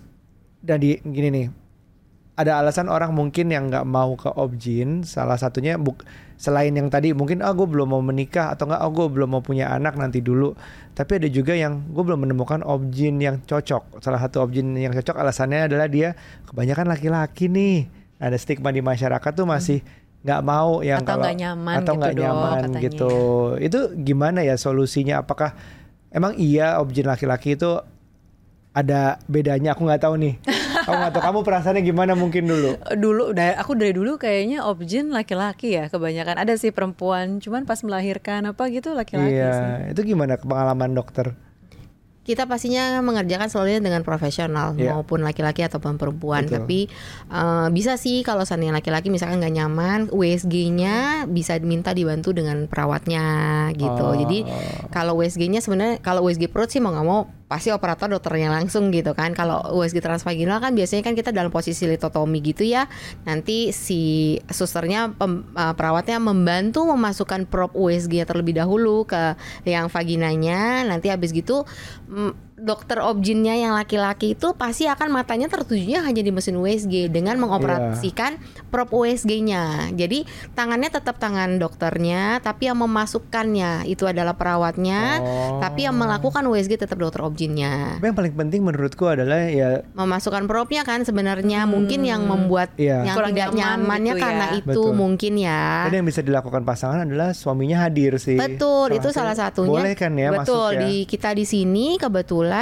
[0.63, 1.47] dan di gini nih
[2.33, 6.01] ada alasan orang mungkin yang nggak mau ke objin salah satunya buk,
[6.33, 9.41] selain yang tadi mungkin ah gue belum mau menikah atau nggak ah gue belum mau
[9.45, 10.57] punya anak nanti dulu.
[10.97, 14.01] Tapi ada juga yang gue belum menemukan objin yang cocok.
[14.01, 16.17] Salah satu objin yang cocok alasannya adalah dia
[16.49, 17.85] kebanyakan laki-laki nih.
[18.17, 19.85] Ada stigma di masyarakat tuh masih
[20.25, 22.81] nggak mau yang Atau kalau nggak nyaman atau gitu, nggak Dok, nyaman katanya.
[22.81, 23.13] gitu.
[23.61, 25.21] Itu gimana ya solusinya?
[25.21, 25.53] Apakah
[26.09, 27.77] emang iya objin laki-laki itu
[28.73, 30.33] ada bedanya aku nggak tahu nih
[30.85, 35.13] kamu nggak tahu kamu perasaannya gimana mungkin dulu Dulu dari aku dari dulu kayaknya objin
[35.13, 36.35] laki-laki ya kebanyakan.
[36.35, 39.39] Ada sih perempuan, cuman pas melahirkan apa gitu laki-laki sih.
[39.39, 41.37] iya itu gimana pengalaman dokter
[42.23, 44.95] Kita pastinya mengerjakan selalunya dengan profesional Iya.
[44.95, 46.47] maupun laki-laki ataupun perempuan.
[46.47, 46.55] Betul.
[46.55, 46.79] Tapi
[47.29, 53.23] eh, bisa sih kalau seandainya laki-laki misalkan nggak nyaman, USG-nya bisa diminta dibantu dengan perawatnya
[53.75, 54.05] gitu.
[54.07, 54.15] Oh.
[54.15, 54.47] Jadi
[54.87, 59.13] kalau USG-nya sebenarnya kalau USG perut sih mau nggak mau pasti operator dokternya langsung gitu
[59.13, 59.37] kan.
[59.37, 62.89] Kalau USG transvaginal kan biasanya kan kita dalam posisi litotomi gitu ya.
[63.29, 69.37] Nanti si susternya eh, perawatnya membantu memasukkan prop USG terlebih dahulu ke
[69.69, 70.81] yang vaginanya.
[70.81, 71.61] Nanti habis gitu
[72.09, 77.35] mm, dokter objinnya yang laki-laki itu pasti akan matanya tertujunya hanya di mesin USG dengan
[77.35, 78.39] mengoperasikan
[78.71, 79.91] prop USG-nya.
[79.91, 80.23] Jadi
[80.55, 85.59] tangannya tetap tangan dokternya, tapi yang memasukkannya itu adalah perawatnya, Oh.
[85.59, 87.99] tapi yang melakukan USG tetap dokter objinnya.
[87.99, 93.03] Tapi yang paling penting menurutku adalah ya Memasukkan propnya kan sebenarnya mungkin yang membuat Iya.
[93.11, 94.23] yang Kurang tidak nyaman nyamannya gitu ya.
[94.23, 94.95] karena itu Betul.
[94.95, 95.63] mungkin ya.
[95.83, 98.39] dan yang bisa dilakukan pasangan adalah suaminya hadir sih.
[98.39, 99.69] Betul, itu Salah salah satunya.
[99.83, 100.79] Boleh kan ya Betul, masuk ya?
[100.87, 102.52] di kita di sini kebetulan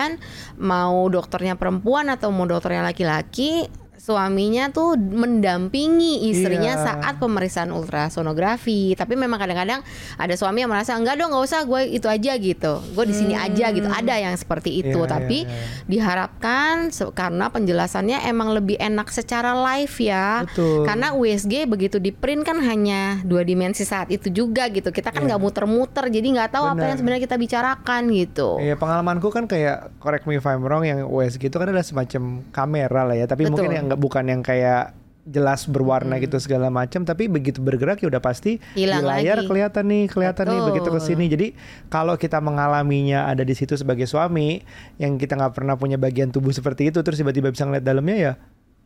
[0.61, 3.65] mau dokternya perempuan atau mau dokternya laki-laki,
[4.01, 6.81] suaminya tuh mendampingi istrinya Iya.
[6.81, 8.97] saat pemeriksaan ultrasonografi.
[8.97, 9.85] Tapi memang kadang-kadang
[10.17, 13.37] ada suami yang merasa enggak dong, nggak usah, gue itu aja gitu, gue di sini
[13.37, 13.85] aja gitu.
[13.85, 15.05] Ada yang seperti itu, Hmm.
[15.05, 15.85] Iya, tapi iya, iya.
[15.85, 20.49] diharapkan karena penjelasannya emang lebih enak secara live ya.
[20.49, 20.81] Betul.
[20.81, 24.89] Karena USG begitu di print kan hanya dua dimensi saat itu juga gitu.
[24.89, 25.37] Kita kan Iya.
[25.37, 26.87] nggak muter-muter, jadi nggak tahu apa Benar.
[26.89, 28.49] yang sebenarnya kita bicarakan gitu.
[28.57, 32.21] Iya pengalamanku kan kayak correct me if I'm wrong yang USG itu kan adalah semacam
[32.49, 33.53] kamera lah ya tapi Betul.
[33.53, 34.95] mungkin yang nggak bukan yang kayak
[35.27, 39.47] jelas berwarna gitu segala macam tapi begitu bergerak ya udah pasti Hilang di layar lagi.
[39.53, 41.07] kelihatan nih kelihatan nih begitu ke Betul.
[41.13, 41.47] sini jadi
[41.93, 44.65] kalau kita mengalaminya ada di situ sebagai suami
[44.97, 48.33] yang kita nggak pernah punya bagian tubuh seperti itu terus tiba-tiba bisa ngeliat dalamnya ya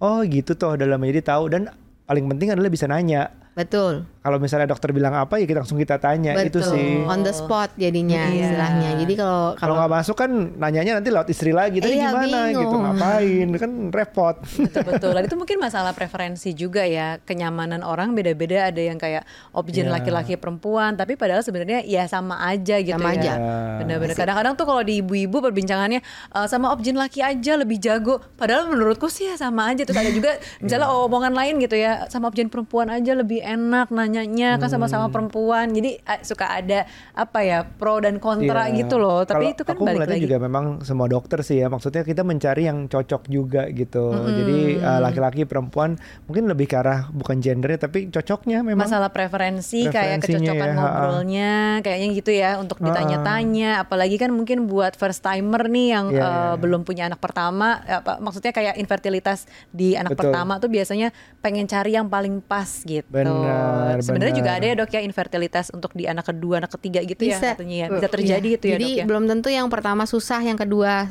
[0.04, 1.72] oh gitu toh dalamnya jadi tahu dan
[2.04, 4.04] paling penting adalah bisa nanya Betul.
[4.20, 6.66] kalau misalnya dokter bilang apa ya kita langsung kita tanya itu Betul.
[6.68, 8.42] sih On the spot jadinya Iya.
[8.44, 8.90] istilahnya.
[8.98, 12.66] Jadi kalau kalau nggak masuk kan nanyanya nanti lewat istri lagi tadi Iya, gimana gitu
[12.66, 12.84] bingung.
[12.90, 18.66] ngapain kan repot betul betul dan itu mungkin masalah preferensi juga ya kenyamanan orang beda-beda
[18.66, 19.94] ada yang kayak objin Iya.
[19.94, 23.34] laki-laki perempuan tapi padahal sebenarnya ya sama aja gitu Sama ya aja.
[23.78, 26.02] benar-benar kadang-kadang tuh kalau di ibu-ibu perbincangannya
[26.34, 30.10] "Eh, sama objin laki aja lebih jago padahal menurutku sih ya sama aja terus ada
[30.10, 30.98] juga misalnya Iya.
[31.00, 34.74] omongan lain gitu ya sama objin perempuan aja lebih enak nanyanya kan Hmm.
[34.76, 38.82] sama-sama perempuan jadi suka ada apa ya pro dan kontra Iya.
[38.82, 41.68] gitu loh tapi Kalau itu kan aku balik lagi juga memang semua dokter sih ya
[41.68, 47.08] maksudnya kita mencari yang cocok juga gitu jadi uh, laki-laki perempuan mungkin lebih ke arah
[47.10, 52.82] bukan gendernya tapi cocoknya memang masalah preferensi kayak kecocokan ya, ngobrolnya kayaknya gitu ya untuk
[52.82, 56.56] ditanya-tanya apalagi kan mungkin buat first timer nih yang Iya, eh, iya.
[56.58, 60.32] belum punya anak pertama apa maksudnya kayak infertilitas di anak Betul.
[60.32, 63.06] pertama tuh biasanya pengen cari yang paling pas gitu.
[63.38, 67.22] Benar, Sebenarnya juga ada ya dok ya infertilitas untuk di anak kedua, anak ketiga gitu
[67.22, 67.88] ya bisa katanya ya.
[67.90, 68.56] Bisa terjadi Iya.
[68.56, 69.06] gitu ya Jadi dok ya.
[69.06, 71.08] belum tentu yang pertama susah, yang kedua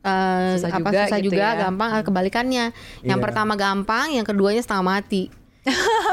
[0.00, 1.58] eh, Susah apa juga susah gitu juga, ya.
[1.62, 2.64] gampang eh, kebalikannya.
[3.02, 3.24] Yang Iya.
[3.24, 5.28] pertama gampang, yang keduanya setengah mati.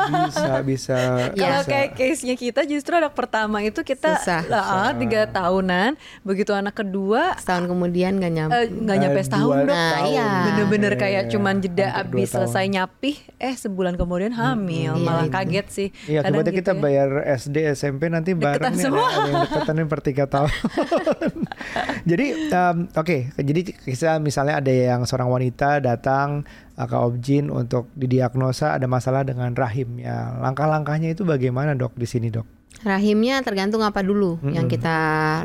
[0.09, 0.97] bisa bisa
[1.31, 1.67] Kalau bisa.
[1.67, 4.41] kayak case-nya kita justru anak pertama itu kita Susah.
[4.43, 8.53] lah, tiga tahunan, begitu anak kedua Setahun kemudian gak nyampe.
[8.53, 9.69] eh, nggak nyampe Eh, setahun dok.
[9.69, 10.29] Nah, iya.
[10.47, 12.73] Bener-bener Iya, kayak iya, cuman jeda hampir abis selesai tahun.
[12.73, 15.33] nyapih, eh sebulan kemudian hamil, Iya, malah itu.
[15.33, 15.89] kaget sih.
[16.05, 16.79] Iya, akibatnya gitu kita ya.
[16.79, 19.03] bayar SD, SMP nanti bareng nih, semua.
[19.03, 20.51] ada, ada yang deketan per tiga tahun.
[22.09, 26.43] jadi, em, oke, jadi kisah misalnya ada yang seorang wanita datang
[26.73, 29.51] uh, ke Objin untuk didiagnosa ada masalah dengan
[29.97, 30.37] rahimnya.
[30.41, 32.45] Langkah-langkahnya itu bagaimana dok di sini dok?
[32.85, 34.97] Rahimnya tergantung apa dulu yang kita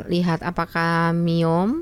[0.05, 1.81] lihat apakah miom,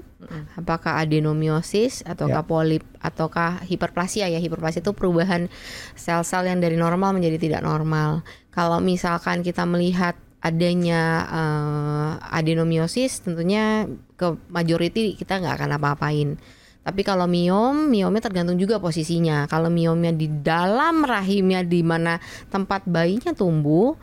[0.56, 2.48] apakah adenomiosis ataukah Ya.
[2.48, 4.40] polip ataukah hiperplasia ya.
[4.40, 5.52] Hiperplasia itu perubahan
[6.00, 8.24] sel-sel yang dari normal menjadi tidak normal.
[8.56, 16.40] Kalau misalkan kita melihat adanya eh, adenomiosis tentunya ke majority kita nggak akan apa-apain.
[16.82, 19.46] Tapi kalau miom, miomnya tergantung juga posisinya.
[19.46, 22.18] Kalau miomnya di dalam rahimnya di mana
[22.50, 23.94] tempat bayinya tumbuh,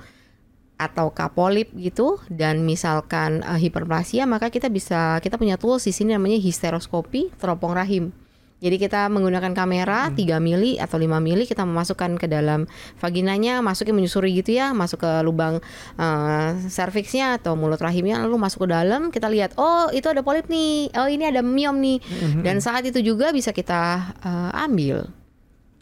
[0.78, 6.14] atau kapolip gitu dan misalkan uh, hiperplasia maka kita bisa kita punya tools di sini
[6.14, 8.14] namanya histeroskopi teropong rahim.
[8.58, 12.66] Jadi kita menggunakan kamera 3 mili atau 5 mili kita memasukkan ke dalam
[12.98, 15.62] vaginanya, masukin menyusuri gitu ya, masuk ke lubang
[15.94, 20.50] uh, cervixnya atau mulut rahimnya lalu masuk ke dalam, kita lihat oh itu ada polip
[20.50, 21.98] nih, oh ini ada miom nih.
[22.42, 25.06] Dan saat itu juga bisa kita uh, ambil.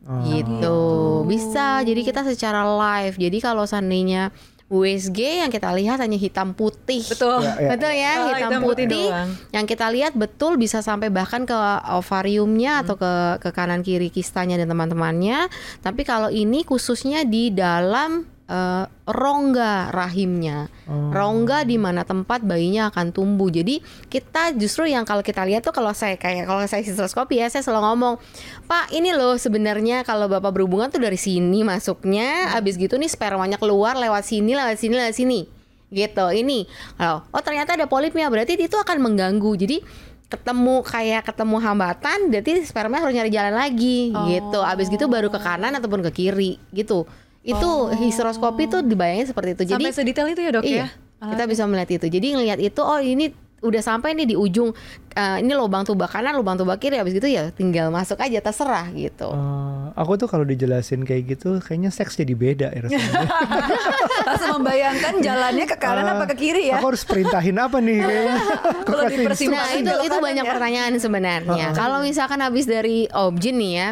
[0.07, 0.23] Oh.
[0.23, 0.81] gitu.
[1.27, 1.83] Bisa.
[1.83, 3.19] Jadi kita secara live.
[3.19, 4.31] Jadi kalau seandainya
[4.67, 7.39] USG yang kita lihat hanya hitam putih Betul.
[7.41, 7.69] Ya, ya.
[7.71, 9.29] betul ya Oh, hitam, hitam putih putih, doang.
[9.55, 11.55] yang kita lihat betul bisa sampai bahkan ke
[11.89, 15.47] ovariumnya atau ke ke kanan kiri kistanya dan teman-temannya
[15.81, 20.71] tapi kalau ini khususnya di dalam eh, rongga rahimnya.
[20.87, 23.51] Rongga di mana tempat bayinya akan tumbuh.
[23.51, 27.51] Jadi kita justru yang kalau kita lihat tuh kalau saya kayak kalau saya histeroskopi ya
[27.51, 28.15] saya selalu ngomong
[28.67, 33.59] pak ini loh sebenarnya kalau bapak berhubungan tuh dari sini masuknya habis gitu nih spermanya
[33.59, 35.41] keluar lewat sini lewat sini lewat sini.
[35.91, 36.67] Gitu ini.
[36.99, 39.55] Kalau oh ternyata ada polipnya berarti itu akan mengganggu.
[39.59, 39.79] Jadi
[40.27, 44.11] ketemu kayak ketemu hambatan berarti sperma harus nyari jalan lagi.
[44.11, 47.07] Gitu abis gitu baru ke kanan ataupun ke kiri gitu
[47.47, 47.71] itu
[48.03, 50.87] histeroskopi tuh dibayangin seperti itu jadi Sampai sedetail itu ya dok iya,
[51.23, 51.27] ya.
[51.31, 53.31] kita bisa melihat itu jadi ngelihat itu oh ini
[53.65, 54.77] udah sampai nih di ujung
[55.17, 58.93] eh, ini lubang tuba kanan lubang tuba kiri habis gitu ya tinggal masuk aja terserah
[58.93, 63.23] gitu Oh, aku tuh kalau dijelasin kayak gitu kayaknya seks jadi beda ya rasanya.
[64.29, 66.79] Langsung membayangkan jalannya ke kanan apa ke kiri ya.
[66.83, 68.37] Aku harus perintahin apa nih kayaknya.
[68.37, 70.51] Aku Kalau Nah itu itu banyak ya?
[70.53, 71.67] pertanyaan sebenarnya.
[71.73, 73.89] Kalau misalkan habis dari objin nih ya,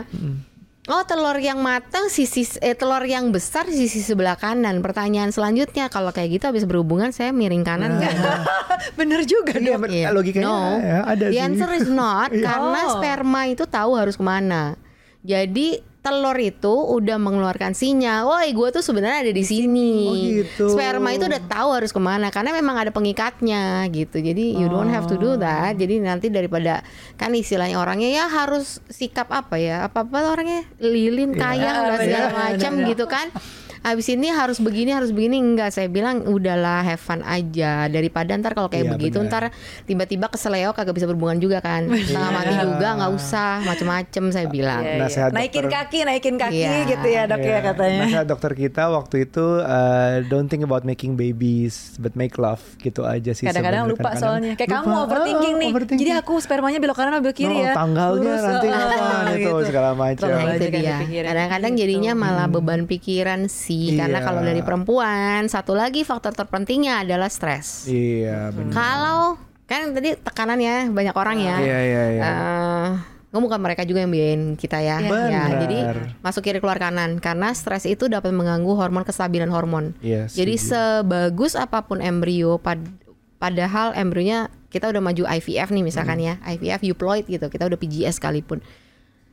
[0.85, 4.81] oh telur yang matang sisi eh, telur yang besar sisi sebelah kanan.
[4.81, 8.13] Pertanyaan selanjutnya kalau kayak gitu habis berhubungan saya miring kanan nggak?
[8.99, 9.83] Bener juga Iya, dong.
[9.89, 10.09] Iya.
[10.11, 10.77] logikanya No.
[10.77, 11.41] ya, ada The sih.
[11.41, 12.45] answer is not Iya.
[12.45, 12.93] karena Oh.
[12.95, 14.77] sperma itu tahu harus ke mana.
[15.21, 19.93] Jadi telur itu udah mengeluarkan sinyal, woi gue tuh sebenarnya ada di sini.
[20.05, 20.65] Oh, gitu.
[20.69, 24.21] Sperma itu udah tahu harus ke mana karena memang ada pengikatnya gitu.
[24.21, 25.21] Jadi you don't have to Oh.
[25.25, 25.75] do that.
[25.75, 26.85] Jadi nanti daripada
[27.17, 29.89] kan istilahnya orangnya ya harus sikap apa ya?
[29.89, 31.41] Apa apa orangnya lilin Iya.
[31.41, 32.89] kayang Ah, dan segala benar, macam benar.
[32.93, 33.27] gitu kan.
[33.85, 38.53] Habis ini harus begini harus begini enggak saya bilang udahlah have fun aja daripada ntar
[38.53, 39.53] kalau kayak Iya, begitu benar.
[39.53, 44.49] ntar tiba-tiba keseleo kagak bisa berhubungan juga kan setengah mati juga nggak usah macem-macem saya
[44.49, 45.03] bilang Iya, iya.
[45.05, 45.77] Nasihat Naikin dokter.
[45.79, 46.89] kaki, naikin kaki Iya.
[46.89, 47.59] gitu ya dok ya Iya.
[47.63, 48.01] katanya.
[48.03, 53.05] Nasihat dokter kita waktu itu uh, don't think about making babies but make love gitu
[53.05, 53.45] aja sih.
[53.45, 54.53] Kadang-kadang lupa Kadang-kadang soalnya.
[54.55, 54.81] Kayak lupa.
[54.81, 55.71] kamu overthinking Ah, nih.
[55.71, 56.01] overthinking.
[56.01, 57.75] Jadi aku spermanya belok kanan belok kiri Oh, ya.
[57.75, 59.67] tanggalnya Lurus, nanti apa itu gitu.
[59.69, 60.25] segala macam.
[60.27, 61.27] Nah itu dia dipikirin.
[61.27, 61.81] Kadang-kadang Gitu.
[61.83, 64.25] jadinya malah beban pikiran sih Karena Iya.
[64.25, 68.71] kalau dari perempuan Satu lagi faktor terpentingnya adalah stres Iya benar.
[68.71, 69.21] Kalau
[69.65, 72.23] Kan tadi tekanan ya Banyak orang ya Iya iya iya.
[73.29, 74.97] Nggak bukan mereka juga yang biayain kita ya.
[74.97, 75.11] Iya.
[75.11, 75.51] ya Benar.
[75.61, 75.79] jadi
[76.21, 79.91] masuk kiri keluar kanan karena stres itu dapat mengganggu hormon kestabilan hormon.
[79.99, 82.87] Iya, jadi sebagus apa pun embrio pad-
[83.37, 86.27] padahal embrionya kita udah maju IVF nih misalkan Hmm.
[86.31, 86.35] ya.
[86.49, 87.43] IVF euploid gitu.
[87.45, 88.63] Kita udah PGS sekalipun.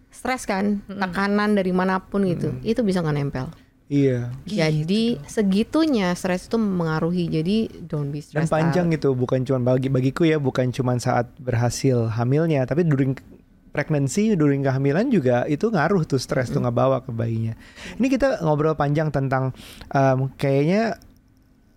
[0.10, 2.52] Stres kan, tekanan dari mana pun gitu.
[2.52, 2.62] Hmm.
[2.64, 3.54] Itu bisa nggak nempel.
[3.92, 4.32] Iya.
[4.48, 7.28] Jadi segitunya stres itu mengaruhi.
[7.28, 8.96] Jadi don't be Dan stressed panjang out.
[8.96, 13.20] gitu, bukan cuma bagi bagiku ya, bukan cuma saat berhasil hamilnya, tapi during
[13.76, 17.52] pregnancy, during kehamilan juga itu ngaruh tuh stres tuh ngebawa ke bayinya.
[18.00, 19.52] Ini kita ngobrol panjang tentang
[19.92, 20.96] em, kayaknya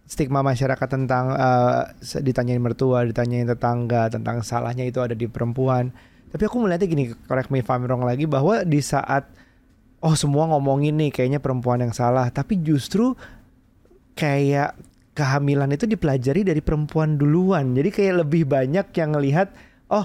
[0.06, 5.90] stigma masyarakat tentang eh, se- ditanyain mertua, ditanyain tetangga tentang salahnya itu ada di perempuan.
[6.30, 9.26] Tapi aku melihatnya gini, correct me if I'm wrong lagi bahwa di saat
[10.04, 13.16] oh semua ngomongin nih kayaknya perempuan yang salah, tapi justru
[14.12, 14.76] kayak
[15.16, 17.72] kehamilan itu dipelajari dari perempuan duluan.
[17.72, 19.48] Jadi kayak lebih banyak yang ngelihat
[19.88, 20.04] oh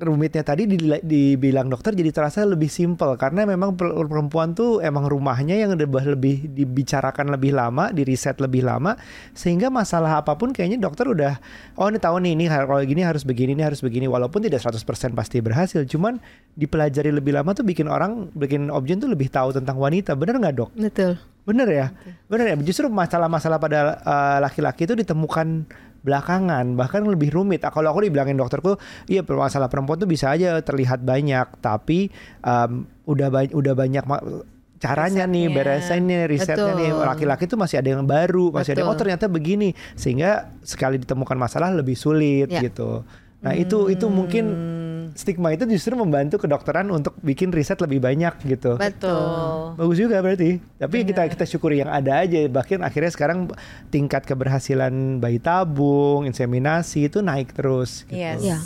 [0.00, 0.64] rumitnya tadi
[1.04, 6.48] dibilang dokter jadi terasa lebih simpel karena memang per- perempuan tuh emang rumahnya yang lebih
[6.50, 8.96] dibicarakan lebih lama, diriset lebih lama
[9.36, 11.36] sehingga masalah apa pun kayaknya dokter udah
[11.76, 15.12] oh ini tahu nih ini kalau gini harus begini ini harus begini walaupun tidak 100%
[15.12, 16.16] pasti berhasil cuman
[16.56, 20.54] dipelajari lebih lama tuh bikin orang bikin objek tuh lebih tahu tentang wanita bener nggak
[20.56, 20.70] dok?
[20.74, 21.20] Betul.
[21.50, 21.86] Bener ya,
[22.30, 22.56] bener ya.
[22.62, 25.66] Justru masalah-masalah pada uh, laki-laki itu ditemukan
[26.00, 27.60] belakangan, bahkan lebih rumit.
[27.60, 32.08] Ah, Kalau aku dibilangin dokterku, iya masalah perempuan tuh bisa aja terlihat banyak, tapi
[32.40, 34.04] um, udah ba- udah banyak
[34.80, 36.00] caranya nih Risetnya.
[36.00, 37.04] nih risetnya nih Betul.
[37.04, 39.02] laki-laki tuh masih ada yang baru masih ada yang, oh Betul.
[39.04, 42.64] ternyata begini sehingga sekali ditemukan masalah lebih sulit Ya.
[42.64, 43.04] gitu
[43.44, 44.44] nah itu itu mungkin
[45.14, 49.76] stigma itu justru membantu kedokteran untuk bikin riset lebih banyak gitu Betul.
[49.76, 50.60] Bagus juga berarti.
[50.80, 52.40] Tapi kita kita syukuri yang ada aja.
[52.48, 53.52] Bahkan akhirnya sekarang
[53.92, 58.08] tingkat keberhasilan bayi tabung, inseminasi itu naik terus.
[58.08, 58.18] Gitu.
[58.18, 58.40] Yes.
[58.40, 58.58] Iya.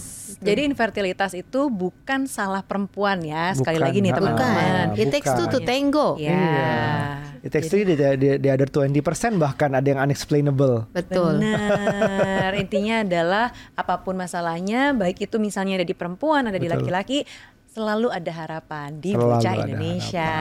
[0.44, 3.56] Jadi infertilitas itu bukan salah perempuan ya.
[3.56, 4.86] Sekali Bukan, lagi nih teman-teman.
[4.92, 5.00] Bukan.
[5.00, 6.20] It takes two to tango.
[6.20, 7.23] Ya.
[7.44, 10.88] It takes three, di, di, di other 20% bahkan ada yang unexplainable.
[10.96, 11.44] Betul.
[11.44, 12.56] Benar.
[12.56, 17.28] Intinya adalah apa pun masalahnya, baik itu misalnya ada di perempuan, ada di laki-laki,
[17.74, 20.32] selalu ada harapan di Selalu bocah Indonesia.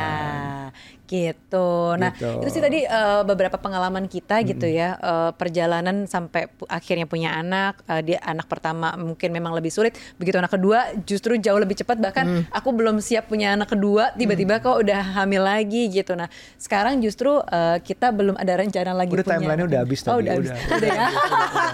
[1.03, 1.69] Gitu.
[1.95, 2.29] Nah, Gitu.
[2.39, 7.33] itu sih tadi eh, beberapa pengalaman kita gitu ya, eh, perjalanan sampai pu- akhirnya punya
[7.33, 7.81] anak.
[7.85, 11.97] eh, dia anak pertama mungkin memang lebih sulit, begitu anak kedua justru jauh lebih cepat.
[11.99, 16.13] Bahkan aku belum siap punya anak kedua, tiba-tiba kok udah hamil lagi gitu.
[16.13, 19.33] Nah, sekarang justru eh, kita belum ada rencana lagi Udah punya.
[19.37, 20.21] timeline-nya udah habis Oh, tadi.
[20.23, 20.49] udah habis.
[20.49, 21.07] Udah, Udah ya.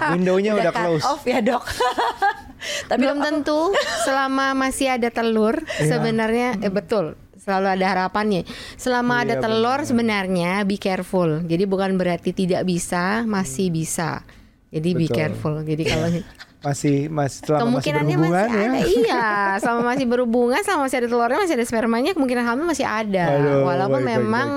[0.09, 1.03] Windownya udah, cut close.
[1.05, 1.63] off ya dok.
[2.85, 3.71] Tapi Belum tentu
[4.03, 5.87] selama masih ada telur Iya.
[5.89, 8.43] sebenarnya eh, betul selalu ada harapannya.
[8.75, 9.87] Selama Iya, ada telur benar.
[9.87, 11.41] sebenarnya be careful.
[11.41, 14.21] Jadi bukan berarti tidak bisa, masih bisa.
[14.69, 15.15] Jadi be Betul.
[15.15, 15.55] careful.
[15.61, 16.07] Jadi kalau
[16.59, 18.67] Masih masih selama masih kemungkinannya masih, berhubungan ya.
[18.67, 18.79] ada.
[18.85, 19.27] Iya,
[19.63, 23.25] selama masih berhubungan, selama masih ada telurnya, masih ada spermanya, kemungkinan hamil masih ada.
[23.31, 24.47] Aduh, Walaupun baik, baik, memang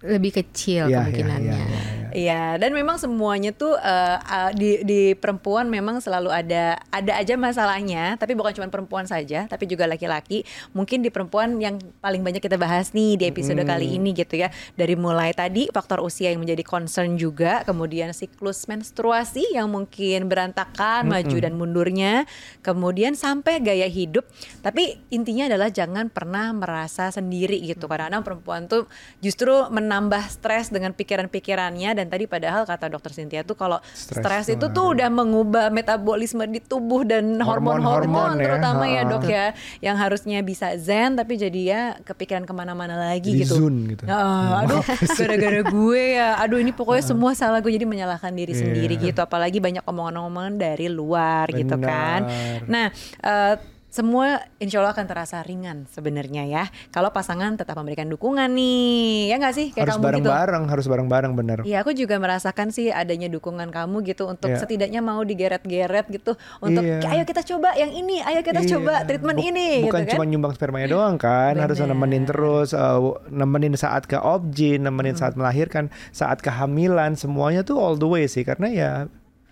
[0.00, 1.54] lebih kecil Iya, iya, kemungkinannya.
[1.54, 1.77] iya, iya,
[2.14, 2.44] iya.
[2.56, 8.18] Dan memang semuanya tuh uh, uh, di di perempuan memang selalu ada ada aja masalahnya,
[8.18, 10.42] tapi bukan cuma perempuan saja, tapi juga laki-laki.
[10.72, 13.70] Mungkin di perempuan yang paling banyak kita bahas nih di episode Hmm.
[13.70, 14.48] kali ini gitu ya.
[14.74, 21.06] Dari mulai tadi faktor usia yang menjadi concern juga, kemudian siklus menstruasi yang mungkin berantakan,
[21.06, 22.24] maju dan mundurnya,
[22.64, 24.24] kemudian sampai gaya hidup.
[24.64, 27.86] Tapi intinya adalah jangan pernah merasa sendiri gitu.
[27.86, 28.88] Karena perempuan tuh
[29.20, 34.66] justru menambah stres dengan pikiran-pikirannya dan tadi padahal kata dokter Cynthia tuh kalau Stres itu
[34.66, 38.44] tuh udah mengubah metabolisme di tubuh dan Hormon-hormon ya.
[38.48, 39.10] terutama ya Ha-ha.
[39.10, 39.46] dok ya
[39.80, 43.54] yang harusnya bisa zen tapi jadi ya kepikiran ke mana-mana lagi Jadi gitu.
[43.60, 44.02] zun gitu.
[44.04, 44.82] Ah, aduh
[45.14, 48.60] gara-gara gue ya, aduh ini pokoknya semua salah gue jadi menyalahkan diri Iya.
[48.64, 52.24] sendiri gitu apalagi banyak omongan-omongan dari luar gitu kan.
[52.24, 52.60] Benar.
[52.64, 52.86] Nah,
[53.20, 53.54] eh,
[53.98, 56.64] semua insya Allah akan terasa ringan sebenarnya ya.
[56.94, 59.66] Kalau pasangan tetap memberikan dukungan nih, ya nggak sih?
[59.74, 60.06] harus Kayak kamu gitu.
[60.06, 61.58] bareng-bareng, harus bareng-bareng bener.
[61.66, 64.62] Iya, aku juga merasakan sih adanya dukungan kamu gitu untuk Iya.
[64.62, 67.02] setidaknya mau digeret-geret gitu untuk Iya.
[67.10, 68.70] ayo kita coba yang ini, ayo kita Iya.
[68.78, 70.14] coba treatment Buk- ini Bukan gitu kan.
[70.14, 71.90] cuma nyumbang spermanya doang kan, harus Bener.
[71.90, 77.96] nemenin terus, uh, nemenin saat ke objin, nemenin saat melahirkan, saat kehamilan, semuanya tuh all
[77.96, 78.90] the way sih karena ya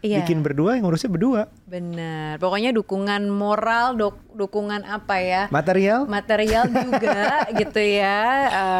[0.08, 0.22] Iya.
[0.22, 1.42] bikin berdua yang ngurusnya berdua.
[1.64, 2.38] Benar.
[2.38, 5.42] Pokoknya dukungan moral, duk- dukungan apa ya?
[5.48, 7.18] Material Material juga
[7.52, 8.22] gitu ya.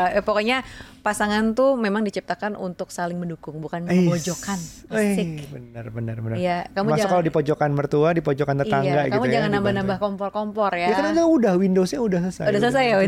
[0.08, 0.62] Eh, pokoknya
[1.00, 4.58] pasangan tuh memang diciptakan untuk saling mendukung, bukan memojokkan.
[4.88, 5.26] Asik.
[5.38, 6.34] Eh, benar benar benar.
[6.34, 9.30] Iya, kamu Masa jangan- kalau di pojokan mertua, di pojokan tetangga iya, gitu kamu ya.
[9.30, 9.54] jangan dibantu.
[9.56, 10.90] nambah-nambah kompor-kompor ya.
[10.90, 12.46] Ya kan udah udah Windowsnya udah selesai.
[12.48, 13.06] Udah selesai ya tutup.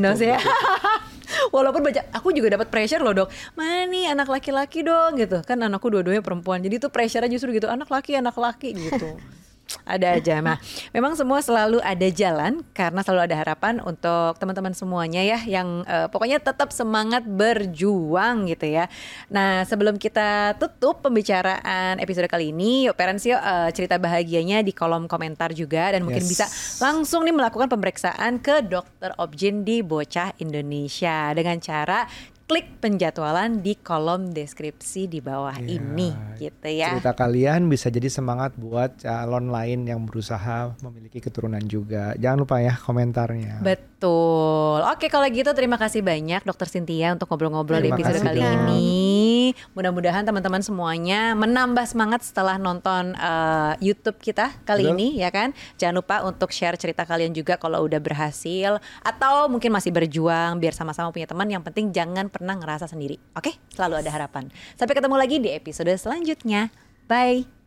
[1.54, 3.28] Walaupun baca, aku juga dapat pressure loh dok.
[3.54, 5.40] Mana nih anak laki-laki dong gitu.
[5.42, 6.60] Kan anakku dua-duanya perempuan.
[6.60, 7.66] Jadi tuh pressure justru gitu.
[7.70, 9.16] Anak laki, anak laki gitu.
[9.84, 10.40] ada aja.
[10.40, 10.56] Nah,
[10.92, 16.08] memang semua selalu ada jalan karena selalu ada harapan untuk teman-teman semuanya ya yang eh,
[16.08, 18.88] pokoknya tetap semangat berjuang gitu ya.
[19.28, 24.72] Nah, sebelum kita tutup pembicaraan episode kali ini, yuk parents yuk eh, cerita bahagianya di
[24.72, 26.30] kolom komentar juga dan mungkin Yes.
[26.30, 26.46] bisa
[26.82, 32.04] langsung nih melakukan pemeriksaan ke dokter objin di Bocah Indonesia dengan cara
[32.48, 35.68] klik penjadwalan di kolom deskripsi di bawah Iya.
[35.76, 36.08] ini
[36.40, 36.96] gitu ya.
[36.96, 42.16] Cerita kalian bisa jadi semangat buat calon lain yang berusaha memiliki keturunan juga.
[42.16, 43.60] Jangan lupa ya komentarnya.
[43.60, 44.80] Betul.
[44.80, 48.54] Oke kalau gitu terima kasih banyak Dokter Cynthia untuk ngobrol-ngobrol di episode kali Kak.
[48.64, 49.52] ini.
[49.76, 54.96] Mudah-mudahan teman-teman semuanya menambah semangat setelah nonton eh, YouTube kita kali Betul.
[54.96, 55.52] ini ya kan.
[55.76, 60.72] Jangan lupa untuk share cerita kalian juga kalau udah berhasil atau mungkin masih berjuang biar
[60.72, 61.44] sama-sama punya teman.
[61.44, 63.18] Yang penting jangan pernah ngerasa sendiri.
[63.34, 63.58] Oke?
[63.74, 64.46] Selalu ada harapan.
[64.78, 66.70] Sampai ketemu lagi di episode selanjutnya.
[67.10, 67.57] Bye.